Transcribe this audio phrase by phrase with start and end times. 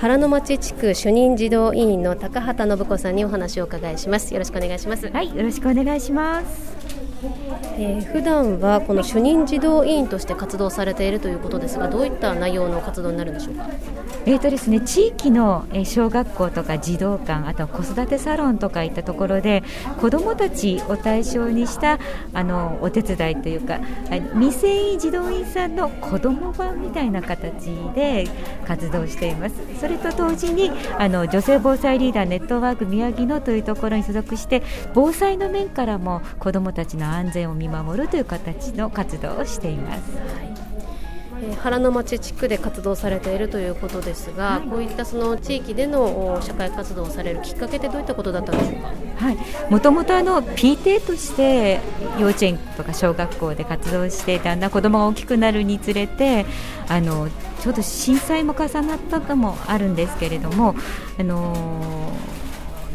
[0.00, 4.32] 原の町地区主任児童委員の高畑信子さんにお話を伺いします。
[4.32, 5.10] よろしくお願いします。
[5.10, 6.89] はいよろしくお願いします。
[7.22, 13.68] えー、普段はこの主任児童委員として活動されているということですがどういった内容の活動になるんでしょうか？
[14.26, 19.62] えーとですね、地域の小学校とか児童館あとは子育てサロンとかいったところで
[19.98, 21.98] 子どもたちを対象にした
[22.34, 23.80] あのお手伝いというか
[24.34, 27.52] 未成員児童員さんの子ども版みたいな形
[27.94, 28.28] で
[28.66, 40.16] 活動していますそれと同時にあの女性防災リーダーネットワーク宮城野というところに所属して防災の面からも子どもたちの安全を見守るという形の活動をしています。
[40.16, 40.50] はい
[41.42, 49.24] え原の町地区で活動されているということですが、はい、こういったその地域での社会活動をされるきっかけってどういったことだったんでしょうか？
[49.24, 49.38] はい、
[49.70, 51.80] もともとあの PTA として
[52.18, 56.44] 幼稚園とか小学校で活動してだんだん子供が大きくなるにつれて
[56.88, 57.30] あの
[57.62, 60.74] ちょうど震災も重なったのもあるんですけれども
[61.18, 62.12] あの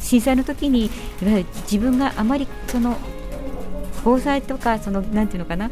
[0.00, 0.88] 震災の時にい
[1.24, 2.98] わゆる自分があまりその
[4.04, 5.70] 防災とかそのなんていうのかな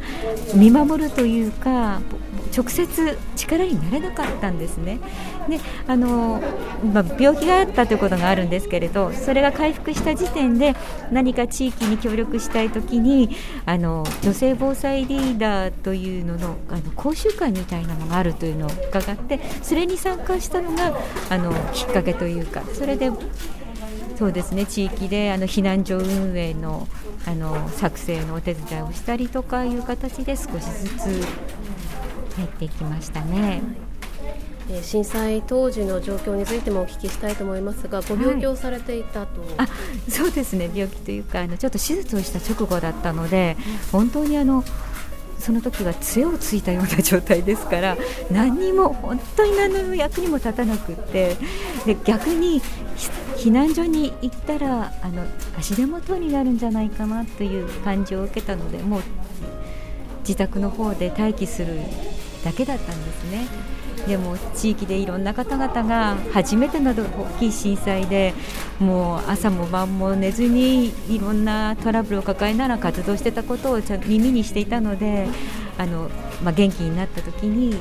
[0.55, 2.01] 見守るというか
[2.55, 4.99] 直接力になれなかったんですね。
[5.49, 6.41] であの
[6.93, 10.73] まあ、病気があったということがあるんですけれどそれが回復した時点で
[11.11, 20.97] 何か地域に協力したいときにあの女性防災リーダーというののあの講習会みたいなのがあるというのを伺ってそれに参加したのが
[21.29, 23.11] あのきっかけというかそれで
[24.23, 24.65] そうですね。
[24.65, 26.87] 地域であの避難所運営の
[27.25, 31.27] あの作成のお手伝いをしたりとかいう形で少しずつ
[32.37, 33.61] 入っていきましたね。
[34.69, 39.67] え震災当時の状況についてもお聞きしたいと思いますが、ご病気をされていたと、はい、あ
[40.07, 43.57] そうですね、病気というかあの、ちょっと手術をした直後だったので、
[43.91, 44.63] 本当にあの
[45.43, 47.97] その時は杖をついたような状態ですから
[48.31, 51.35] 何にも本当に何の役にも立たなくって
[51.85, 52.61] で逆に
[53.35, 55.25] 避難所に行ったらあの
[55.57, 59.03] 足手元になるんじゃないかなという感じを受けたのでもう
[60.19, 61.73] 自宅の方で待機する
[62.43, 63.47] だけだったんですね。
[64.07, 68.33] でも地域でいろんな方々が初めての大きい震災で
[68.79, 75.27] もう朝も晩も寝ずにいろんなトラブルを抱えながら活動してたことをちゃ耳にしていたので
[75.77, 76.09] あの、
[76.43, 77.77] まあ、元気になった時に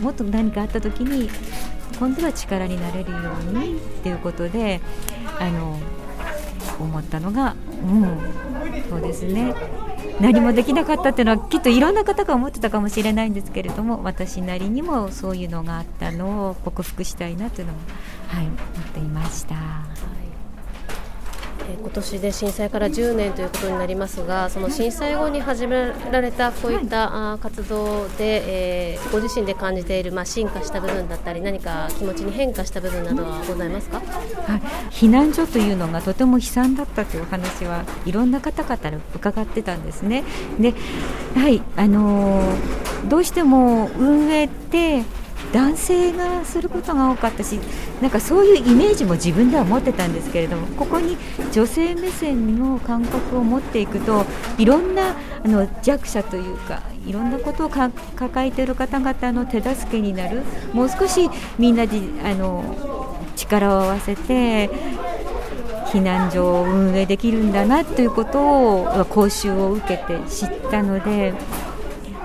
[0.00, 1.28] もっと何かあった時に
[1.98, 4.80] 今度は力になれるようにっていうことで
[5.40, 5.78] あの
[6.78, 8.18] 思ったのが、うん、
[8.88, 9.54] そうですね
[10.22, 17.78] 何もできなかったっていうのはきっといろんな方が思ってたかもしれないんですけれども私なりにもそういうのがあったのを克服したいなというのも、
[18.28, 18.56] はい、思っ
[18.92, 19.56] ていました。
[19.56, 20.31] え
[21.80, 34.60] 今年で震災から10年ということになりますがその震災後に始められたこういった、はい、活動で、えー、ご自身で感じている、まあ、進化した部分だったり何か気持ちに変化した部分などはございますか、はい、
[34.90, 40.24] 避難所というのがとても悲惨だったという話はいろんな方々から伺ってたんですね。
[40.58, 40.74] で
[41.34, 41.62] はい。
[41.76, 45.02] あのー、どうしても運営って
[45.52, 47.58] 男性がすることが多かったし
[48.00, 51.16] なんかそういうイメージも自分では持ってたんですけれどもここに
[51.52, 54.24] 女性目線の感覚を持っていくと
[54.58, 55.14] いろんな
[55.44, 60.42] あの弱者というかいろんなことを抱えている方々の手助けになる
[60.72, 61.28] もう少し
[61.58, 64.70] みんなであの力を合わせて
[65.86, 71.34] 避難所を運営できるんだなということを講習を受けて知ったので。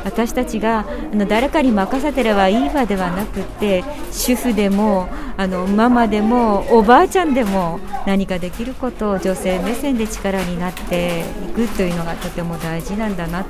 [0.03, 13.49] 私たちがあの誰かに任せてればいいわではなくて主婦でもあのママでもおばあちゃんでも何かできることを女性目線で力になっていくというのがとても大事なんだなと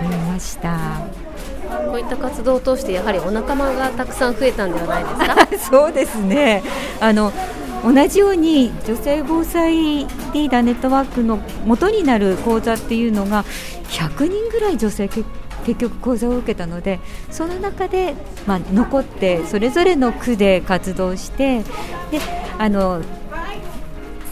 [0.00, 0.78] 思いました。
[1.86, 5.76] こういった活動を通してやはりお仲間がたくさん増えたんではないですか？
[5.86, 6.62] そうですね
[7.00, 7.32] あの
[7.84, 13.44] 同じように女性防災リーダーネットワークの元になる講座っていうのが
[13.88, 15.24] 100人ぐらい女性結
[15.66, 18.14] 結局講座を受けたのでその中で、
[18.46, 21.62] まあ、残ってそれぞれの区で活動して
[22.10, 22.20] で
[22.58, 23.02] あの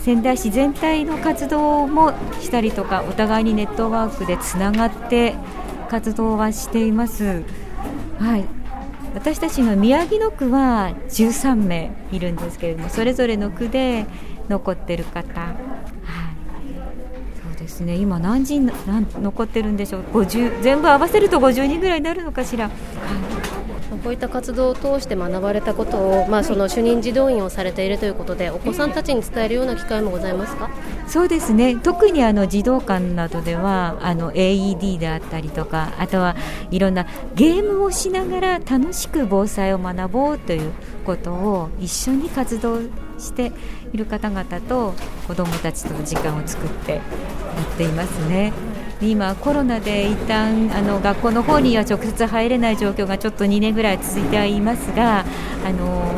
[0.03, 5.35] 仙台市全体の活動もしたりとかお互いにネットワークでつながって
[5.91, 7.43] 活動はしています。
[8.19, 8.59] はい
[9.15, 14.07] 私たちの宮城野区は13名いるんですけれどもそれぞれの区で
[14.49, 15.55] 残ってる方、
[17.79, 17.97] ですね。
[17.97, 22.69] 今何人何残ってるんでしょう？50全部合わせると50人ぐらいになるのかしら？
[22.69, 22.75] はい。
[24.03, 30.71] こういった活動を通して学ばれたことを、まあ、その主任児童員をされているということでお子さんたちに伝えるような機会もございますか？
[31.07, 31.77] そうですね。
[31.77, 36.37] 特にあの児童館などではあの AED であったりとかあとは
[36.71, 40.71] いろんなゲームをしながら楽しく防災を学ぼうという
[41.05, 42.81] ことを一緒に活動
[43.19, 43.53] して
[43.93, 44.95] いる方々と
[45.27, 48.53] 子どもたちとの時間を作ってやっていますね。
[49.01, 55.25] 今、コロナで一旦あの学校の方には直接入れない状況がちょっと2年ぐらい続いてはいますが
[55.65, 56.13] あの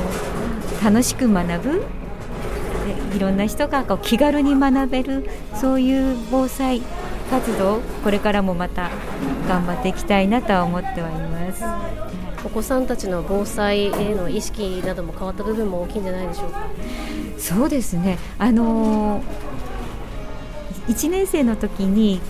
[0.82, 1.84] 楽しく学ぶ
[3.14, 6.80] いろんな人がこう気軽に学べるそういう防災
[7.30, 8.90] 活動これからもまた
[9.46, 12.19] 頑張っていきたいなとは思ってはいます。
[12.44, 16.66] お子さんたちの防災への意識なども変わった部分も大きいんじゃないでしょうか。
[17.38, 18.18] そうですね。
[18.38, 19.22] あのー、
[20.88, 22.20] 1年生の時に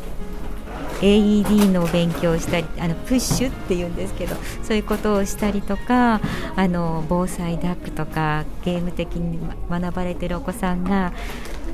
[1.01, 6.21] AED の勉強をしたりあのプッシュっていうんですけどそういうことをしたりとか
[6.57, 9.39] あの防災ダックとかゲーム的に
[9.71, 11.13] 学ばれてるお子さんが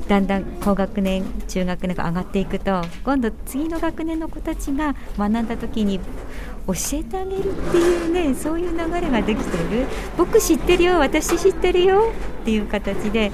[0.07, 9.87] だんだん高学年中学年が上がっていくと今度次の学年の子たちが学んだ時に教えてあげるっていうねそういう流れができている。
[10.17, 12.11] 僕知ってるよ私知ってるよ
[12.41, 13.31] っていう形で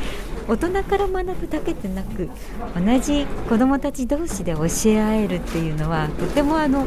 [0.48, 2.30] 大人から学ぶだけでなく
[2.76, 6.86] 同じ子どもたち同士で教え合えるっていうのはとてもあの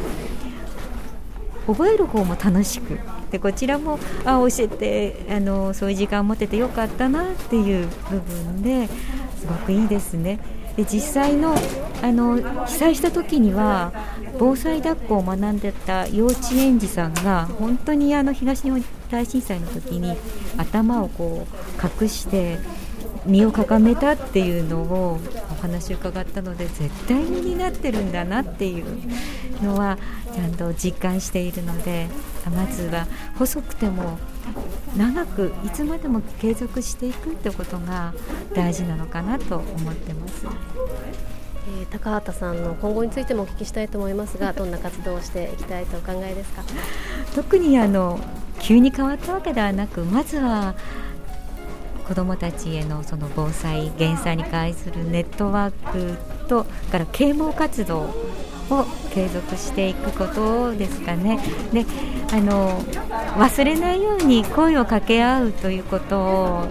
[1.65, 2.99] 覚える方も楽しく
[3.31, 8.87] でこちらもあ教えてあのそういう時間を持ててよかったなっていう部分で
[9.39, 10.39] すごくいいですね。
[10.75, 11.55] で実際の
[12.03, 13.91] あの被災した時には
[14.37, 20.15] 防災抱っこを学んでた幼稚園児さんが本当にあの東日本大震災の時に
[20.57, 22.59] 頭をこう隠して
[23.27, 25.19] 身をかがめたっていうのを
[25.51, 28.85] お話を伺ったので絶対になってるんだなっていう
[29.63, 29.97] のは
[30.33, 32.07] ちゃんと実感しているので
[32.55, 33.07] まずは
[33.37, 34.17] 細くても
[34.95, 38.13] 長くいつまでも継続していくってことが
[38.55, 40.45] 大事なのかなと思ってます。
[41.69, 46.63] えー、高畑さんの今後についてもお聞きしたいと思いますがどんな活動をしていきたいとお考えですか
[47.35, 48.21] 特にあの
[48.59, 50.75] 急に変わったわけではなくまずは
[52.07, 58.03] 子どもたちへのその防災減災に関するネットワークとから啓蒙活動
[58.69, 61.39] を継続していくことですかね。
[61.73, 61.85] で
[62.31, 62.81] あの
[63.37, 66.67] 忘れないように声を掛け合うということを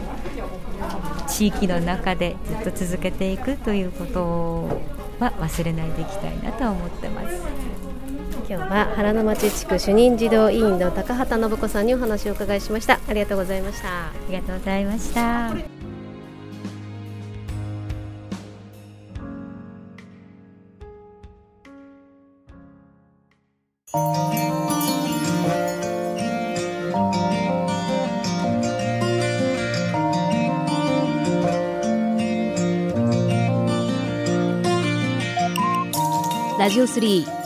[1.28, 4.80] 地域の中でずっと続けていくということ
[5.18, 7.85] は忘れないでいきたいなと思ってます。
[8.48, 13.00] 今日は原の町地区主任児童委員の高畑信子さんにお話を伺いしました。
[13.08, 13.88] ありがとうございました。
[13.88, 15.52] ありがとうございました
[36.58, 37.45] ラジオ3